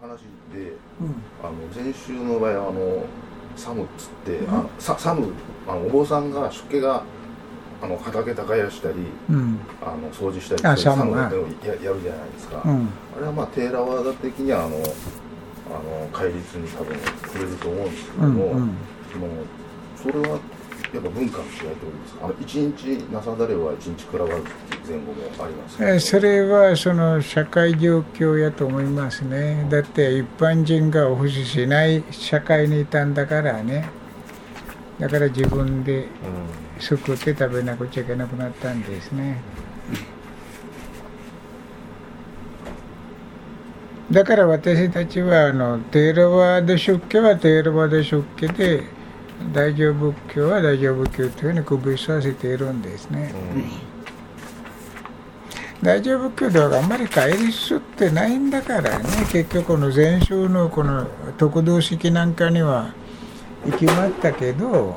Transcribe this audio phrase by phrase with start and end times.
[0.00, 0.20] 話
[0.54, 0.72] で、
[1.42, 3.04] あの禅宗の場合はあの
[3.54, 5.32] サムっつって、あのササム
[5.68, 7.02] あのお坊さんが出家が
[7.82, 8.94] あの畑耕したり、
[9.28, 9.58] うん。
[9.82, 12.88] あの掃除したりあそういうサムサムをややるじゃないですか、うん。
[13.16, 14.80] あれはまあテーラワーダ的にはあのあ
[16.02, 18.74] の戒律に多分触れると思うんですけども、うんうん。
[19.12, 20.38] そのそれは
[20.92, 22.24] やっぱ文化の違いとですか？
[22.24, 25.68] あの一日なさだれは一日食らわずっていう前後もありま
[26.00, 29.66] すそれはその社会状況やと思いますね。
[29.70, 33.88] だって一般人が保守しない社会にいたんだからね。
[34.98, 36.08] だから自分で
[36.78, 39.40] 作って食べなくちゃいけなくなったんですね。
[44.10, 48.82] だから私たちはあのテーラワード出家はテーラワード出家で
[49.52, 53.34] 大乗仏教は大乗仏教というふうに区別させているんですね、
[55.82, 59.04] 大乗仏教ではあんまり戒律ってないんだからね。
[59.32, 62.92] 結局この禅宗のこの特道式なんかには
[63.78, 64.96] 決まったけど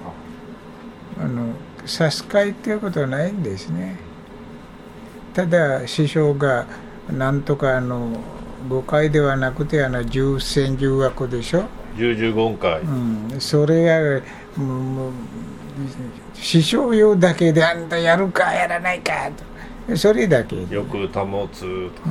[1.19, 1.53] あの
[1.85, 3.97] 差し替えっていうことはないんですね。
[5.33, 6.67] ただ師匠が
[7.11, 8.19] なんとかあの
[8.69, 11.65] 誤解ではなくてあの十戦十悪でしょ。
[11.97, 14.21] 十十言会、うん、それが
[14.61, 15.11] もう
[16.33, 19.29] 師匠用だけであんたやるかやらないか
[19.87, 19.95] と。
[19.97, 20.75] それだけで。
[20.75, 22.09] よく保つとか、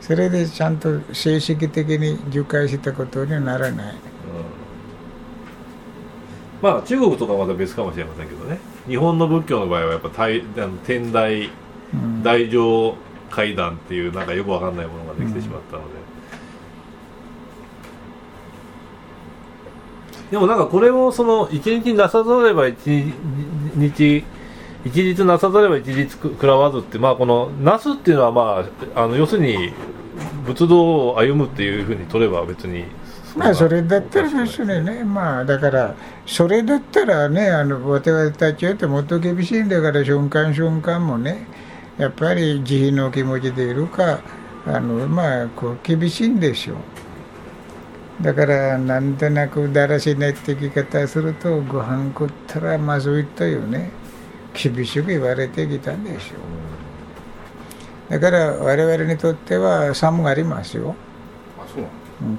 [0.00, 3.94] それでちゃんと正式的に受戒したことにはならない。
[6.60, 8.58] まあ中国とかはまた別かもしれませんけどね。
[8.86, 11.50] 日本の仏教の場合はやっぱ大あの天台
[11.94, 12.22] うん。
[12.22, 12.96] 大乗
[13.30, 15.88] 会談っていうなんかよくわかんないものができてしまったので、
[20.32, 22.78] でもなんかこれもその一日なさざれば一
[23.76, 24.24] 日
[24.82, 29.74] 一日なさざれば一日食らわずってまあこのなすっていうのはまああの要するに
[30.46, 32.86] 仏道を歩むっていうふうに取れば別に
[33.36, 41.46] まあそれだったら別にねまあだからそれだったらねあの私たちよってもっと厳しいんだから瞬間瞬間もね
[41.98, 44.20] やっぱり慈悲の気持ちでいるか
[44.66, 46.76] あのまあこう厳しいんでしょう。
[48.20, 53.90] だからなんとなくだらしないって生き方するとご飯食ったらまずいというね
[54.54, 56.34] 厳しく言われてきたんでしょ
[58.08, 58.12] う。
[58.12, 60.94] だから我々にとっては寒がありますよ。
[61.58, 61.84] あそう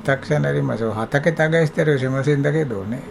[0.04, 0.94] たくさんありますよ。
[0.94, 3.02] 畑耕したりはしませんだけどね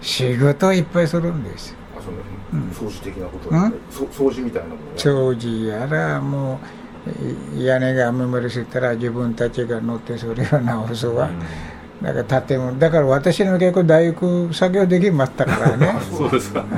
[0.00, 1.76] 仕事はいっぱいするんです。
[1.96, 2.16] あその、
[2.54, 2.70] うん。
[2.70, 6.81] 掃除的なことだったり、そ掃除みたいなもの掃除やらもうい
[7.56, 11.28] 屋根が雨漏りしたら自分たちが乗ってそれを直すわ、
[12.00, 12.78] だから建物。
[12.78, 16.60] だから私の結構大工作業できましたからね、 そうですか。
[16.60, 16.68] うん。
[16.68, 16.74] テ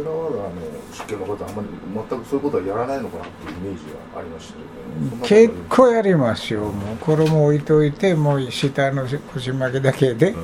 [0.00, 0.50] ーラワーダーの
[0.92, 1.68] 出家の方あんまり
[2.10, 4.64] 全くそういうことはやらないのかなっていうイメージがありましたけど、
[5.00, 5.28] そんなことは。
[5.28, 6.60] 結構やりますよ。
[6.60, 10.34] もう衣置いといてもう下の腰巻きだけで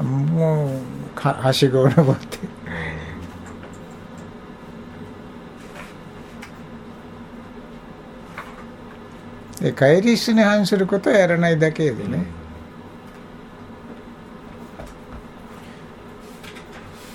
[0.00, 0.70] もう
[1.14, 2.38] かはしごを登って
[9.62, 12.26] で帰り質に反することはやらないだけでね、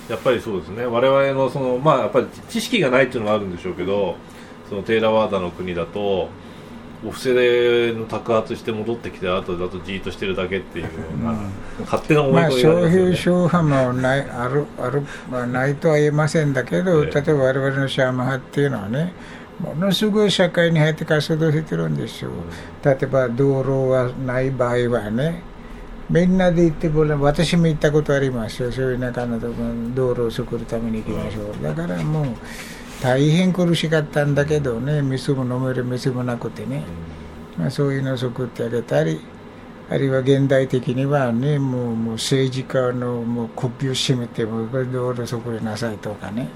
[0.08, 0.86] やっぱりそうですね。
[0.86, 4.16] 我々のそのまあやっぱり知識がないっていうのもあるんでしょうけど
[4.70, 6.30] そのテーラワーダの国だと
[7.04, 11.38] お布施の托発して戻ってきて後だとじーっとしてるだけっていうような、
[11.80, 17.20] 勝手な思いまあ込みがありそういうますよね、宗派もないあるある、まあ、ないとは言えませんだけど、ええ。
[17.20, 19.12] 例えば我々のシャーマ派っていうのはね
[19.60, 22.30] ものすごい社会に入って活動してるんですよ、
[22.84, 25.42] 例えば道路がない場合はね
[26.08, 28.72] みんなで行ってもらう私も行ったことありますよ。
[28.72, 29.54] そういう中のとこ
[29.94, 31.62] 道路を作るために行きましょう。
[31.62, 32.26] だからもう
[33.02, 36.82] 大変苦しかったんだけどね水も飲める水もなくてね、
[37.58, 39.20] まあ、そういうのを作ってあげたり
[39.90, 46.48] あるいは現代的にはねもうもう政治家のもう首を絞めてこれ道路作りなさいとかね。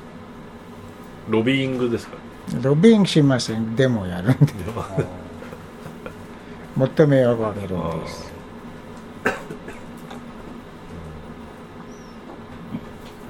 [1.28, 2.16] ロビーングですか？
[2.60, 3.76] ロビングしません。
[3.76, 4.52] デモやるんで
[6.76, 8.32] もっと迷惑をかけるんです。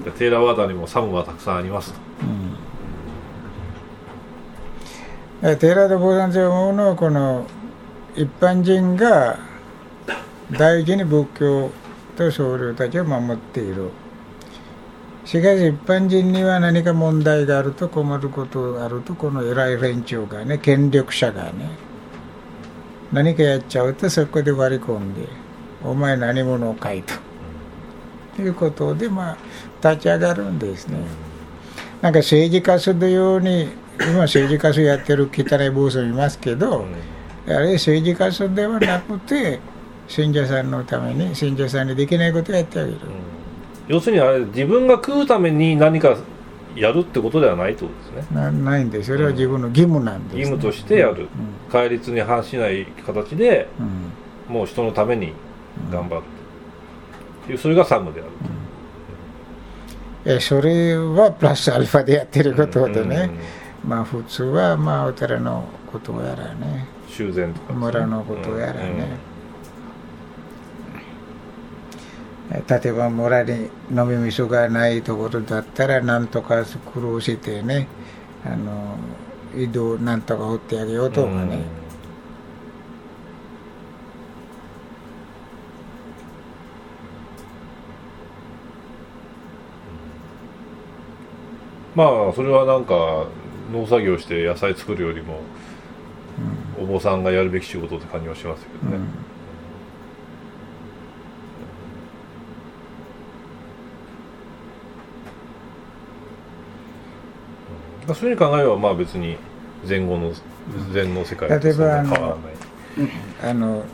[0.04, 2.00] でテーラワーダにもサムはたくさんありますと。
[5.42, 7.46] うん、テーラード坊さんと思うのはこの
[8.16, 9.38] 一般人が
[10.50, 11.70] 大事に仏教
[12.16, 13.90] と僧侶たちを守っている
[15.24, 21.70] しかし一般人には何か問題があると困ることがあるとこの偉い連中がね権力者がね
[23.12, 25.28] 何かやっちゃうとそこで割り込んで
[25.84, 27.14] 「お前何者かい」と
[28.36, 29.36] ということでまあ
[29.88, 30.98] 立ち上がるんですね。
[32.00, 33.68] なんか政治活動用に
[34.00, 36.84] 今政治家やってる汚い坊主もいますけど、
[37.46, 39.60] あれ政治家ではなくて
[40.08, 42.98] 信者さんのために信者さんにできないことをやってあげる、
[43.88, 46.16] 要するにあれ自分が食うために何か
[46.74, 48.36] やるってことではないってことですね。
[48.40, 49.08] なないんです。
[49.08, 51.28] それは自分の義務なんです、ね、義務としてやる、
[51.70, 54.54] 戒律に反しない形で、うん。
[54.54, 55.32] もう人のために
[55.90, 56.22] 頑張る
[57.44, 57.58] っていう。
[57.58, 58.30] それがサムである
[60.24, 63.30] えそれはプラスアルファでやってることでね、
[63.84, 66.86] まあ普通はまあお寺のことやらね。
[67.08, 67.78] 修繕とかね。
[67.78, 69.18] 村のことやらね、
[72.52, 77.88] 例えば村に飲み水がないところだったらなんとか苦労してね
[78.44, 78.98] あの
[79.56, 81.58] 井戸なんとか掘ってあげようとかね、
[91.94, 93.28] まあそれはなんか
[93.72, 95.40] 農作業して野菜作るよりも、
[96.78, 98.98] お坊さんがやるべき仕事って感じはしますけどね、
[108.12, 109.36] まあそういうふうに考えればまあ別に
[109.88, 110.32] 前後の
[110.92, 113.50] 禅の世界とそんな変わらない。
[113.50, 113.84] あの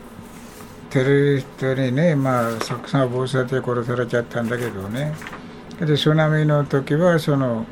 [0.91, 5.15] テロリストにねまあたくさん暴殺で殺されちゃったんだけどね。
[5.79, 7.65] で津波の時はその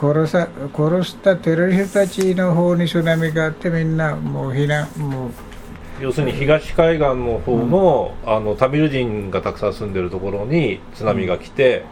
[0.00, 5.30] 殺さ殺したテロリストたちの方に津波があってみんなもう避難もう
[6.00, 11.84] 要するに東海岸の方の,、あのタミル人がたくさん住んでるところに津波が来て、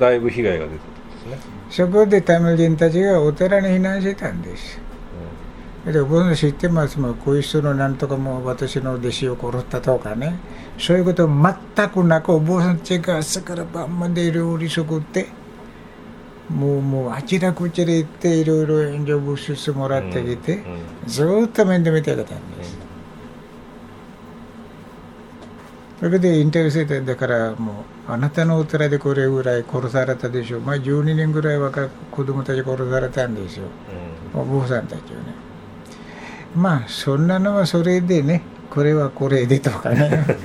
[0.00, 0.95] だいぶ被害が出たんです
[1.30, 1.38] ね、
[1.70, 4.80] そこでタミル人たちがお寺に避難してたんです。
[5.84, 6.98] で僕の知ってます？
[6.98, 10.34] もんこういう人のなんとかもう私の弟子を殺ったとかね。
[10.78, 15.28] そういうこと全くなくお坊さんたちが朝から晩まで料理作って
[16.50, 20.62] もうもうあちらこちら行っていろいろ援助物質もらってきて、
[21.06, 22.76] ずーっと面倒見てあげたんです、
[25.98, 30.60] それでインタビューしてだからもうあなたのお寺でこれぐらい殺されたでしょう。
[30.60, 33.64] まあ12人ぐらい若い子供たち殺されたんですよ。
[34.34, 35.34] お坊さんたちをね。
[36.54, 40.24] まあそんなのはそれでねこれはこれでとかね。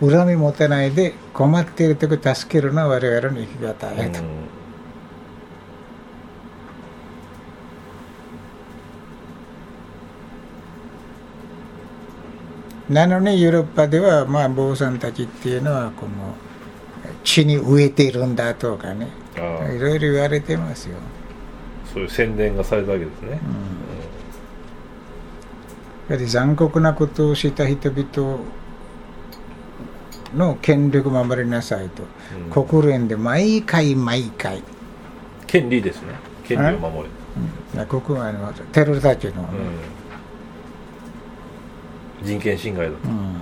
[0.00, 4.20] 恨み持たないで困っている時助けるのは我々の生き方やと、
[12.88, 16.34] なのにヨーロッパではまあ坊さんたちっていうのはこの
[17.24, 19.08] 地に植えているんだとかね。
[19.36, 20.96] いろいろ言われてますよ、
[21.92, 23.38] そういう宣伝がされたわけですね、
[26.08, 28.38] やはり残酷なことをした人々
[30.34, 32.04] の権力を守りなさいと、
[32.56, 32.66] うん。
[32.66, 34.62] 国連で毎回毎回、
[35.46, 36.14] 権利ですね。
[36.48, 37.10] 権利を守れ、
[37.82, 39.95] うん、国あのテロたちの、うん
[42.22, 43.36] 人権侵害だと、うん。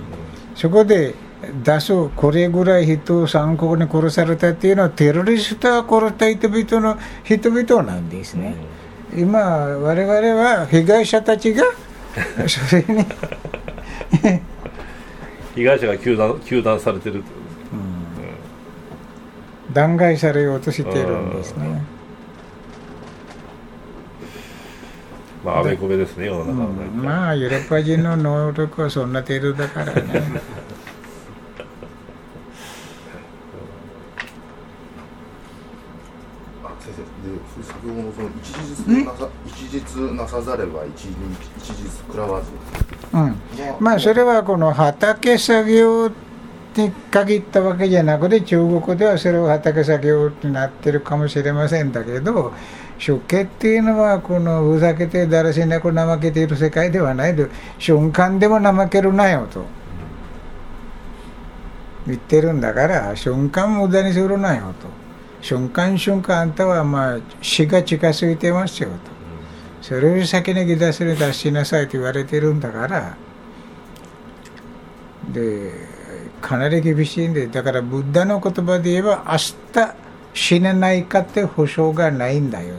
[0.55, 1.15] そこで
[1.63, 8.55] 出すこれぐらい人を残酷に殺されたっていうのはテロリストが殺した人々の人々なんですね、
[9.15, 11.65] 今我々は被害者たちが
[12.49, 13.05] それに
[15.55, 17.45] 被害者が糾弾糾弾されてると。
[19.73, 21.83] 弾劾されようとしているんですね。
[25.45, 30.03] まああべこべですね世の中うのんまあヨーロッパ人の能力はそんな程度だからね。
[36.65, 41.13] あ先生で先ほどのその一日なさ一日なさざれば一日
[41.59, 42.49] 一日食らわず。
[43.13, 43.37] うん、
[43.81, 52.53] まあそれはこの畑作業に限ったわけじゃなくて中国ではそれは畑作業になってるかもしれませんだけど
[53.05, 59.67] 出家っていうのはこのふざけてだらしなく怠けている世界ではないで瞬間でも怠けるなよと。
[62.07, 64.89] 言ってるんだから瞬間無駄にするなよと。
[65.43, 68.97] 瞬間瞬間あんたはまあ死が近づいてますよと。
[69.83, 73.19] それより先に出せる出しなさいと言われてるんだから。
[75.31, 75.73] で
[76.41, 79.37] かなり厳しいんでだからブッダの言葉で言えば明
[79.75, 80.04] 日
[80.35, 82.75] 死ねないかって保証がないんだよ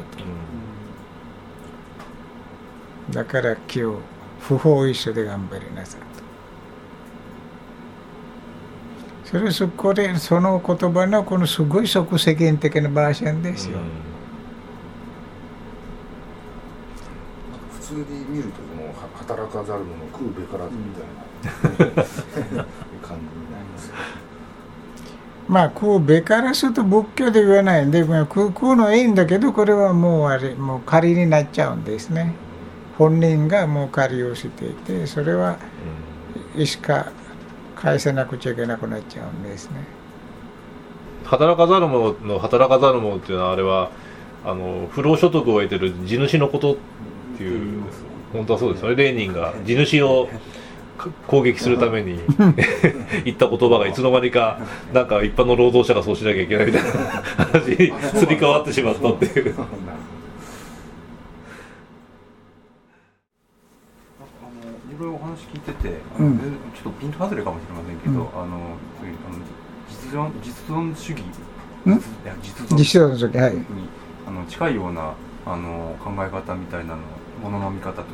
[3.09, 3.13] と。
[3.13, 3.81] だから今日
[4.41, 6.05] 不法一緒で頑張りなさいと。
[9.25, 13.79] それそこでその言葉のこのすごい即世間的なバージョンですよ、
[17.73, 22.65] 普通に見るとそのは働かざる者食うべからずみたいな
[25.47, 32.33] まあ空べからすると仏教で言わないんで空空のいいんだけどこれはもうあれもう仮になっちゃうんですね。
[32.97, 35.57] 本人がもう仮をしていてそれは
[36.55, 37.11] いつか
[37.75, 39.83] 返せなくちゃいけなくなっちゃうんですね。
[41.25, 43.91] 働かざる者の働かざる者っていうのはあれは
[44.45, 46.77] あの不労所得を得てる地主のことっ
[47.37, 47.83] ていう
[48.31, 48.95] 本当はそうですよね。
[48.95, 50.29] レーニンが地主を
[51.27, 52.19] 攻撃するために
[53.25, 54.59] 言った言葉がいつの間にか
[54.93, 56.89] なんか一般の労働者がそうしなきゃいけないみたいな
[57.45, 59.55] 話にすり替わってしまったっていう。
[64.95, 66.45] いろいろお話聞いてて、あの、うん、ちょ
[66.79, 68.77] っとピント外れかもしれませんけど、うん、あの
[69.89, 71.21] 実存実存主義
[72.77, 73.55] 実存主義はい。
[73.55, 73.63] に
[74.25, 75.13] あの近いような
[75.45, 77.01] あの考え方みたいなの
[77.43, 78.05] ものの見方という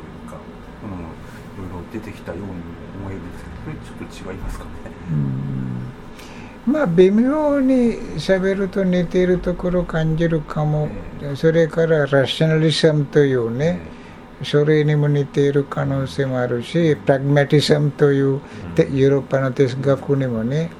[1.70, 2.46] ろいろ出てきたように
[3.00, 4.70] 思えるんですけどちょっと違いますかね。
[6.66, 10.88] まあ微妙に喋ると似ているところ感じるかも、
[11.20, 14.02] えー、それからラッショナリズムというね、えー
[14.44, 20.70] それにも似ている可能性もあるしプラグマティズムというヨーロッパの哲学にもね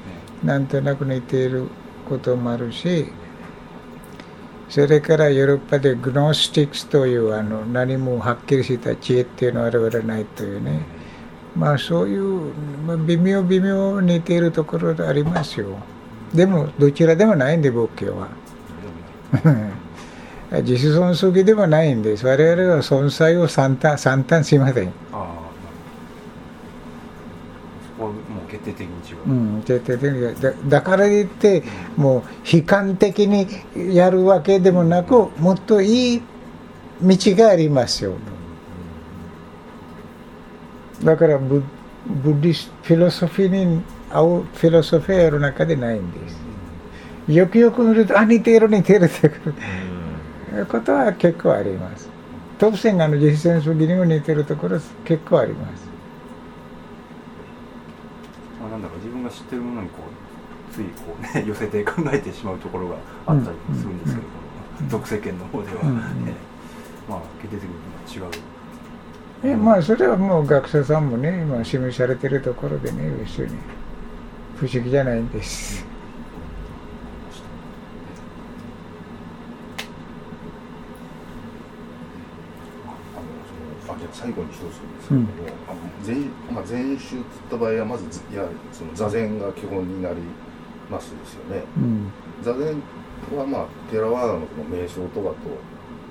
[0.43, 1.69] なんとなく似ている
[2.09, 3.07] こともあるし
[4.73, 10.81] それからヨーロッパでグノスティックスというあの何もはっきりした知恵っていうのは現れないというね
[11.55, 12.55] まあそういう、
[12.87, 15.77] まあ、微妙微妙似ているところありますよ
[16.33, 18.29] でもどちらでもないんで仏教は。
[20.65, 22.27] 自主損主義ではないんです。
[22.27, 24.89] 我々は存在を算単算単しません。
[24.89, 25.25] ああ、
[27.87, 29.31] そこはもう決定的に違う。
[29.31, 31.63] うん、決定的にだだから言って、
[31.97, 33.47] もう悲観的に
[33.95, 36.23] やるわけでもなく、もっといい
[37.03, 38.15] 道がありますよ。
[41.03, 41.63] だからブ
[42.07, 46.37] ブッディスフィロソフィーに合うフィロソフィーやる中でないんです。
[47.29, 49.55] よくよく見ると、あ、似てる似てるってくる。
[50.67, 52.09] ことは結構あります。
[52.59, 55.89] 特選がの実践主義にも似てるところ結構あります。
[58.61, 62.97] まあ、なんだろう自分が知ってるものにこうついこうね寄せて考えてしまうところが
[63.27, 64.27] あったりするんですけど、
[64.79, 65.97] うんうん、俗世間の方では、ね、うん、
[67.09, 68.31] まあ決定的に違う。
[69.45, 73.57] えまあそれはもう学者さんもね今示されてるところでね一緒に
[74.57, 75.92] 不思議じゃないんです。
[84.13, 88.05] 最後に一つですけども、うん、まあ、禅宗っった場合はまず
[88.35, 90.17] やその座禅が基本になり
[90.91, 92.83] ますですよね、うん、座禅
[93.37, 95.35] はまあテラワーダのこの瞑想とかと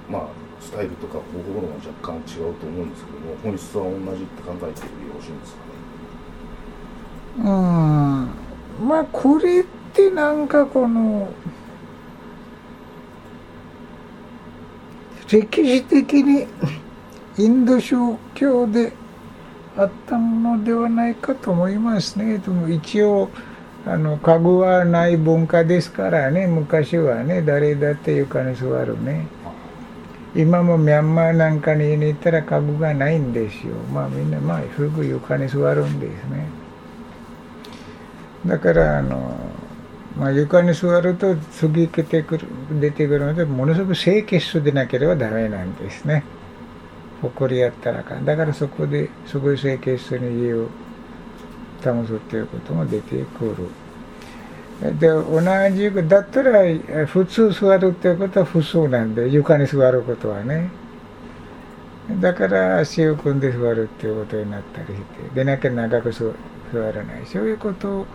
[0.10, 0.28] まあ
[0.60, 5.60] スタイルとか方法論は若干違うと思うんですけども本質は同じって考えてよろしいんですか
[7.38, 7.40] ね？
[7.40, 7.48] うん。
[8.88, 11.34] まあこれってなんかこの
[15.28, 16.46] 歴史的に
[17.42, 17.96] インド宗
[18.36, 18.94] 教で
[19.76, 22.38] あったのではないかと思いますね。
[22.38, 23.30] でも一応
[23.84, 26.46] あの家具はない文化ですからね。
[26.46, 29.26] 昔はね誰だって床に座るね。
[30.36, 33.74] 今もミャンマーなんかに行ったら家具がないんですよ。
[33.92, 36.46] まあみんなまあすぐ床に座るんですね。
[38.46, 39.36] だからあの、
[40.18, 42.48] まあ、床に座ると次出てくる
[42.80, 46.24] 出てくるのでものすごく清潔でなければダメなんですね。
[47.22, 50.68] 誇りやったらかだからそこですごい清潔さに家を
[51.84, 53.68] 保つっていうことも出てくる。
[55.00, 55.42] で同
[55.76, 56.62] じくだったら
[57.06, 60.70] 普通座るっていうことは普通なんで床に座ることはね。
[62.20, 66.34] だから足を組んで座るっていうことになったりしてでなきゃ長く座
[66.74, 67.26] らない。
[67.26, 68.08] そういうこと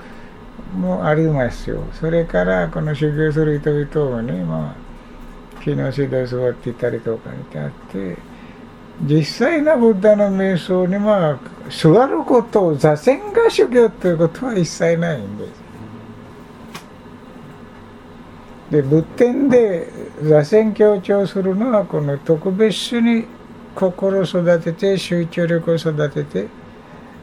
[0.76, 1.84] もありますよ。
[1.92, 8.16] それからこの修行する人々もねまあ木の下で座っていたりとかにあって
[9.02, 11.38] 実際なブッダの瞑想には
[11.68, 15.66] 座ることを座禅が修行ということは一切ないんです。
[18.70, 19.88] で仏典で
[20.22, 23.26] 座禅強調するのはこの特別に
[23.74, 26.48] 心を育てて集中力を育てて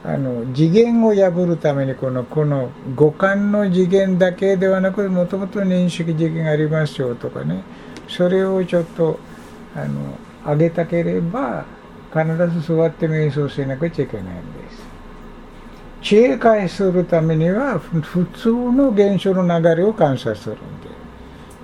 [0.05, 7.63] あの次元を破るためにこのこの五感の次元だけではなくもともと認識次元がありますよとかね
[8.07, 9.19] それをちょっと
[9.75, 11.65] あの上げたければ
[12.11, 12.25] 必
[12.59, 14.93] ず座って瞑想しなくちゃいけないんです。
[16.03, 20.59] 知恵解するためには普通の現象の流れを観察するん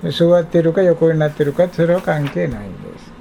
[0.01, 3.11] で座ってるか横になってるかそれは関係ないんです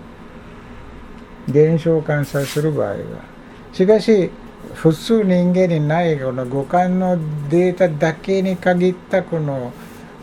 [1.49, 2.97] 現象を観察する場合は
[3.73, 4.31] しかし
[4.75, 9.73] 普通人間にないこの五感のデータだけに限ったこの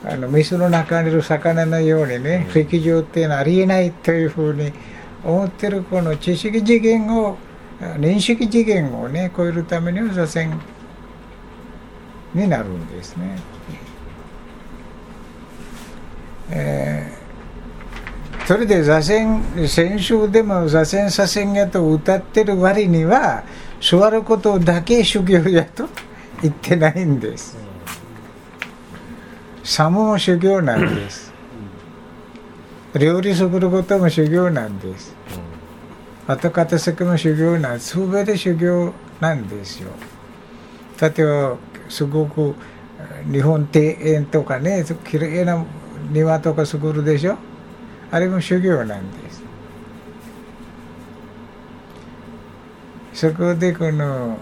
[0.05, 4.71] あの水の中にいる魚のようにね、石上っていうのはありえないというふうに
[5.25, 7.37] 思ってるこの知識次元を
[7.79, 10.57] 認識次元をね超えるためには座禅
[12.33, 13.37] になるんですね。
[16.51, 23.43] えー、それで座禅先週でも座禅左遷やと歌ってる割には
[23.81, 25.89] 座ることだけ修行やと
[26.43, 27.57] 言ってないんです。
[29.63, 31.33] サムも修行なんです。
[32.99, 35.15] 料理作ることも修行なんです。
[36.27, 37.97] 後片付けも修行なんです。
[37.97, 39.91] 全て修行なんですよ。
[41.01, 41.57] 例えば
[41.89, 42.55] すごく
[43.31, 45.63] 日本庭園とかねきれいな
[46.09, 47.37] 庭とか作るでしょ
[48.11, 49.43] あれも修行なんです
[53.13, 54.37] そこでこの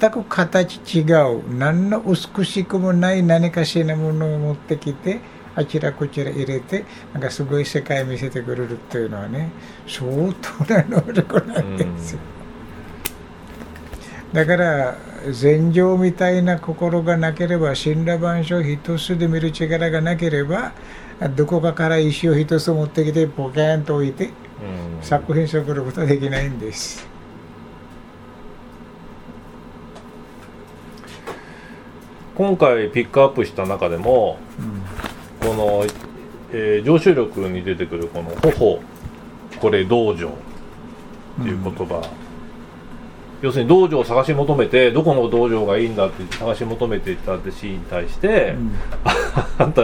[0.00, 5.20] 全く形違う何の美しくもない何かしらものを持ってきて
[5.56, 9.50] あちらこちら入れてなんかすごい世界見せてくれるというのはね
[9.86, 12.18] 相当な能力なんですよ。
[14.32, 14.96] だから
[15.32, 20.72] 禅情みたいな心がなければ神羅万象一つで見る力がなければ
[21.34, 24.30] どこかから石を一つ持ってきてポケーンと置いて
[25.00, 27.06] 作品作ることはできないんです。
[32.34, 34.82] 今回ピックアップした中でも、うん、
[35.46, 35.86] この、
[36.52, 38.80] えー、上州力に出てくるこの「頬。
[39.60, 40.28] これ道場」
[41.40, 42.02] っていう言葉、うん、
[43.40, 48.72] 要するに道場を探し求めてどこの道場がいいんだって探し求めていた弟子に対して、うん、
[49.58, 49.82] あんた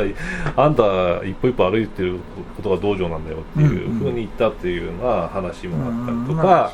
[0.57, 2.19] あんた一歩一歩歩いてる
[2.57, 6.73] ことが道場なんだよっていうふうに言ったっていうような話もあったりとか、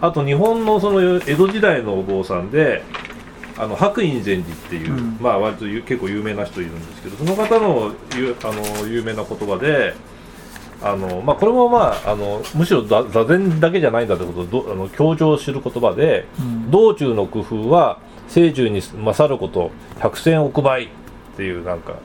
[0.00, 2.82] あと日本のその江戸時代のお坊さんで
[3.58, 9.94] あの白隠禅師っていう、うん、まあ割と結構有名な人いるんですけどその方のあの有名な言葉で
[10.80, 20.88] あの、まあ、これも、まあ、あのむしろ座禅だけじゃないんだということをあの強調する言葉で、うん、道中の工夫は聖中に勝ること百戦億倍っ
[21.36, 21.96] ていうなんか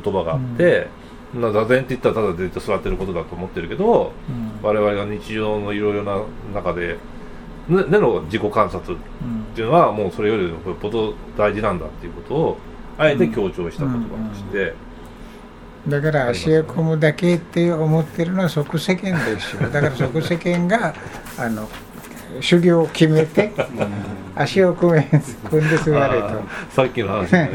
[0.00, 0.88] 言葉があって、
[1.34, 6.22] うん、座禅って言ったらただずっと座ってることだと思ってるけど、うん、我々が日常のいろいろな
[6.54, 6.98] 中で
[7.70, 8.98] での自己観察っ
[9.54, 12.56] ていうのはもうそれよりよっぽど大事なんだっていうことを
[12.98, 14.74] あえて強調した言葉として、
[15.88, 19.68] だから足を込むだけって思ってるのは即世間ですよ。
[19.70, 20.94] だから即世間が
[21.38, 21.68] あの
[22.40, 23.52] 修行を決めて
[24.36, 25.08] 足を組め
[25.48, 26.42] 組んで座れと。
[26.70, 27.50] さっきの話ね。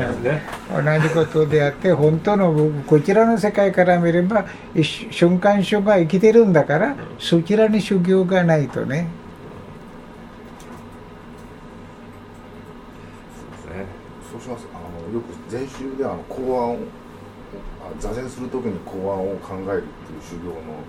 [0.73, 4.45] 同じことであって本当のこちらの世界から見れば
[5.11, 9.07] 瞬間瞬間生きてるんだからそちらに修行がないとね
[14.39, 14.67] します。
[14.73, 16.77] あのよく禅宗であの公案を
[17.99, 20.81] 座禅する時に公案を考えるっていう修行の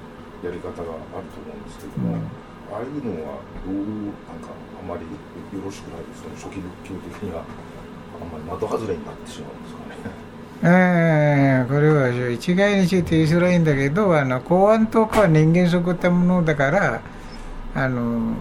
[0.42, 2.20] やり方があると思うんですけども、うん、
[2.74, 7.44] ああいうのはどうなんかあんまりよろしくないその初期仏教的には
[8.20, 10.26] あんまり的外れになってしまうんですかね。
[10.62, 17.02] えー、これは一概について言いづらいんだけどあの公安とかは人間作ったものだから
[17.74, 18.32] あの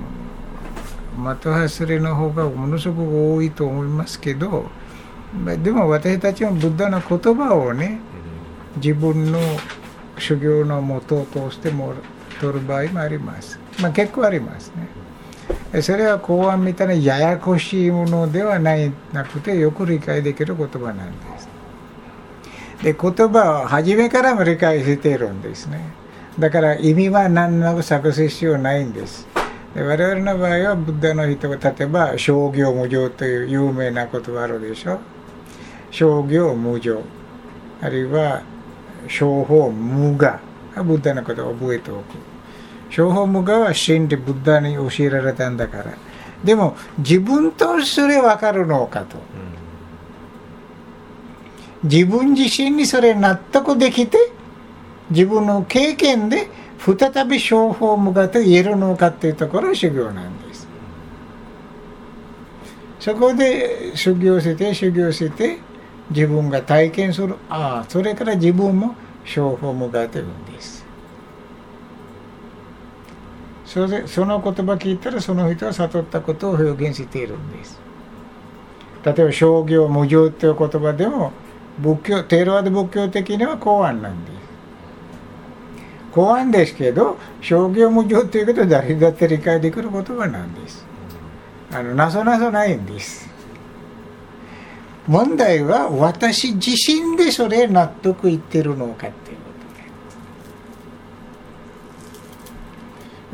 [1.16, 4.70] 的外れの方がものすごく多いと思いますけど
[5.64, 8.00] でも私たちはブッダの言葉をね
[8.78, 9.40] 自分の
[10.18, 11.94] 修行のもとを通しても
[12.40, 13.60] 取る場合もあります。
[13.82, 14.72] まあ、結構あります
[15.72, 15.82] ね。
[15.82, 21.50] それは公安みたいなややこしいものではないなくてよく理解できる言葉なんです。
[22.84, 25.82] で言葉は初めからも理解しているんですね。
[26.40, 29.28] だから意味は何ら作成必要ないんです。
[29.76, 35.00] で我々の場合はブッダの人が例えば商業無常という有名な言葉あるでしょ？
[35.92, 37.02] 商業無常。
[37.82, 38.42] あるいは
[39.10, 40.40] 商法無我。
[40.78, 42.06] ブッダのことを覚えておく。
[42.90, 45.94] 商法無我は真理ブッダに教えられたんだから。
[46.44, 49.18] でも自分とそれ分かるのかと、
[51.84, 54.18] 自分自身にそれ納得できて
[55.10, 56.48] 自分の経験で
[56.86, 60.68] 再び商法無我と言えるのかっていうところが修行なんです。
[63.00, 65.58] そこで修行して修行して
[66.12, 67.36] 自分が体験する。
[67.50, 68.94] ああそれから自分も
[69.24, 70.86] 商法向かってるんです。
[73.66, 77.80] それその言葉聞いたらその人は悟ったことを表現しているんです。
[79.04, 81.32] 例えば商業無常という言葉でも
[81.80, 84.45] 仏教テーラワード仏教的には公安なんです。
[86.16, 90.86] 公安ですけど商業無常ということは誰だって理解できる言葉なんです。
[91.74, 93.30] あのなそなそないんです。
[95.08, 99.38] 問題は私自身でそれ納得いってるのかっていう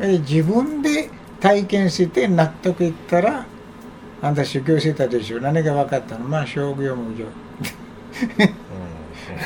[0.00, 3.46] とで自分で体験して納得いったら
[4.20, 5.40] あんた修行してたでしょ。
[5.40, 6.26] 何が分かったの？
[6.26, 7.26] まあ商業無常。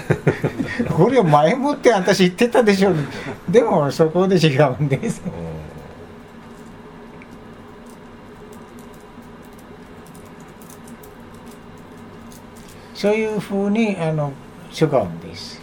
[0.97, 2.93] これを前もって私言ってたでしょ
[3.49, 5.23] でもそこで違うんです、
[12.95, 14.33] そういうふうにあの
[14.73, 15.61] 違うんです。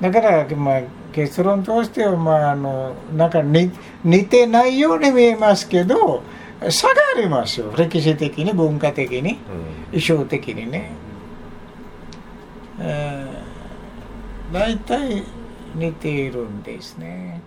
[0.00, 0.80] だから、まあ、
[1.12, 3.70] 結論としては、まあ、あのなんか似
[4.02, 6.22] 似てないように見えますけど
[6.70, 7.72] 差がありますよ。
[7.76, 9.38] 歴史的に文化的に、
[9.90, 10.90] 衣装的にね、
[12.84, 15.22] えー、大体
[15.74, 17.40] 似ているんですね。